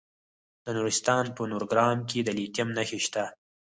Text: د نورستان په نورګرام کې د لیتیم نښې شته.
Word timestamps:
د 0.63 0.65
نورستان 0.77 1.25
په 1.35 1.41
نورګرام 1.51 1.97
کې 2.09 2.19
د 2.23 2.29
لیتیم 2.37 2.69
نښې 2.77 2.99
شته. 3.05 3.23